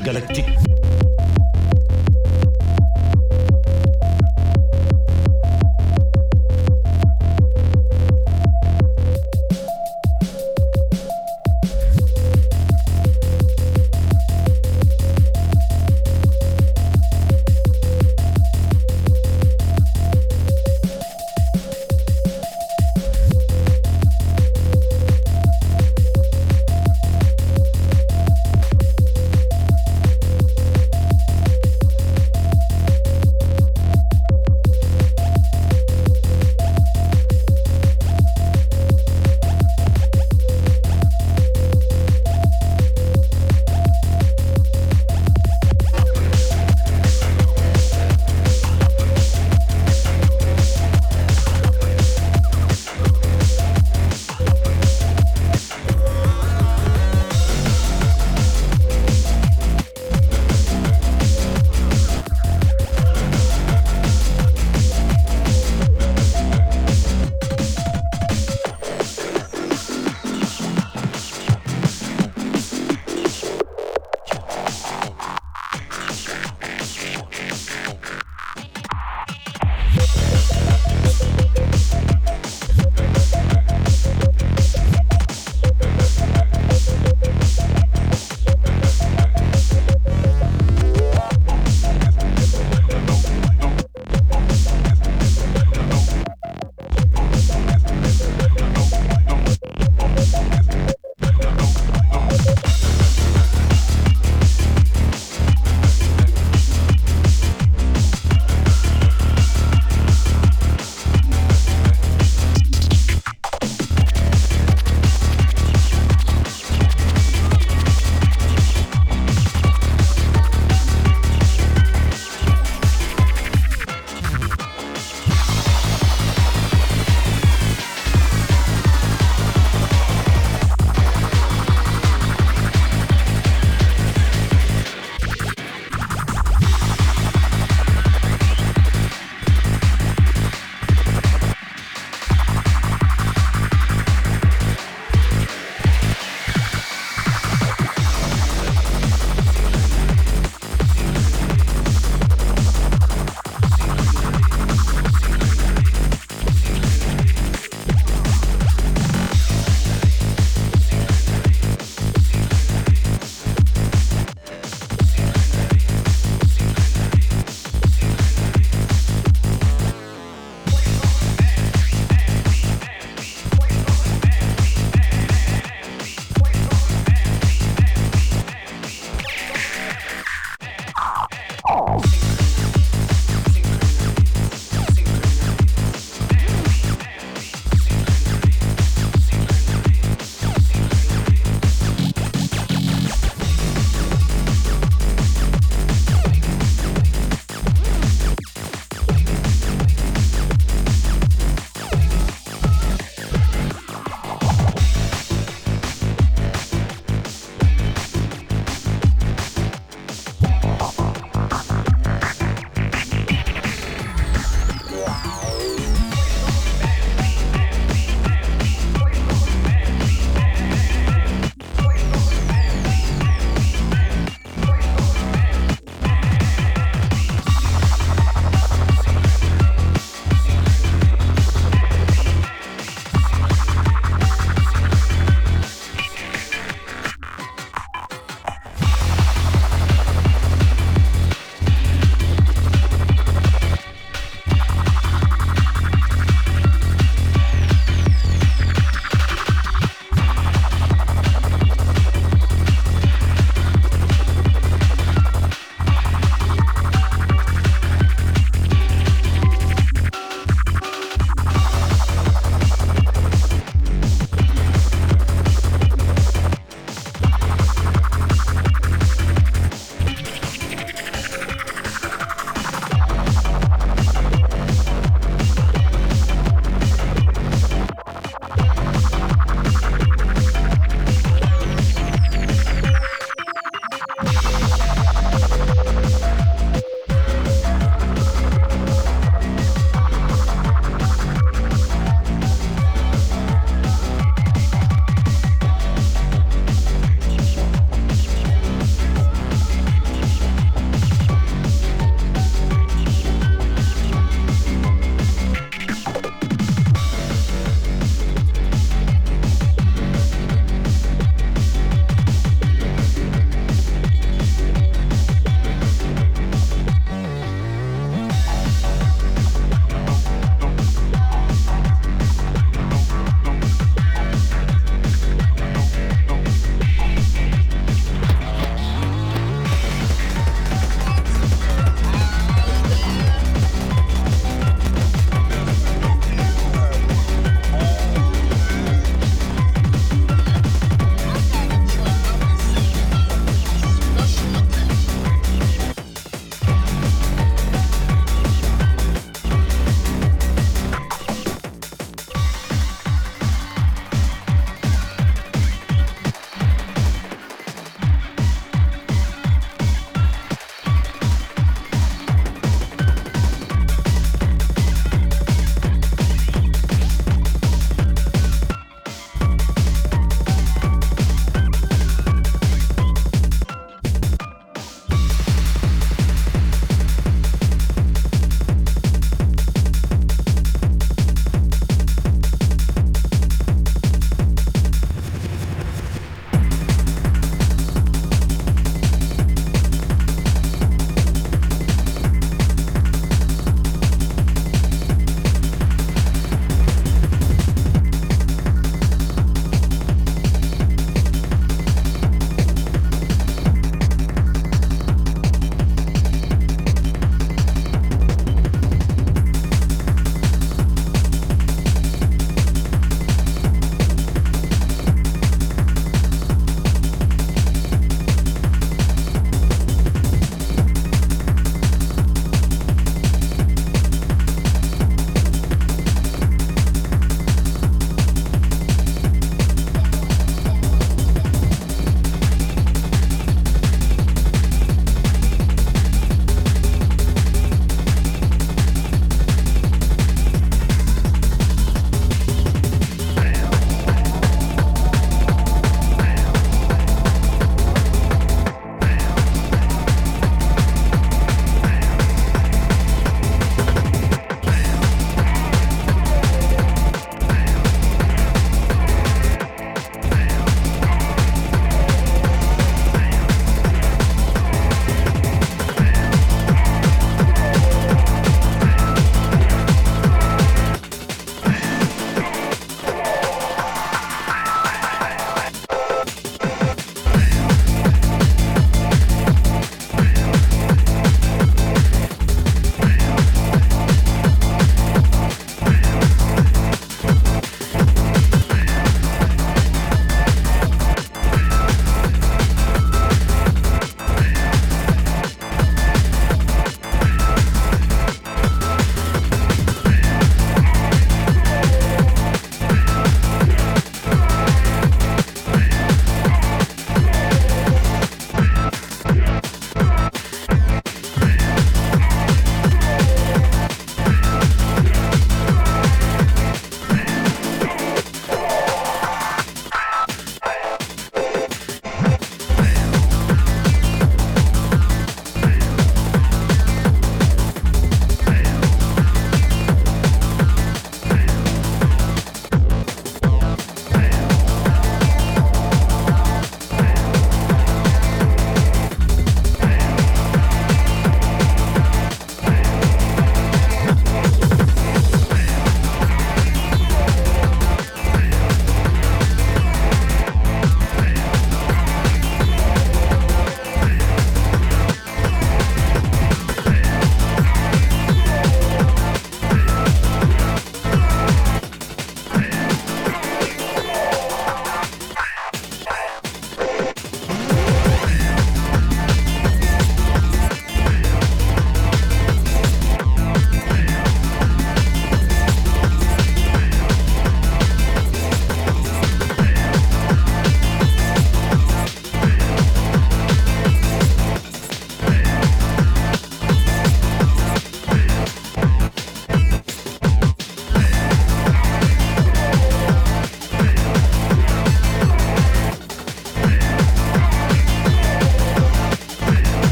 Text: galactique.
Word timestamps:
galactique. 0.00 0.59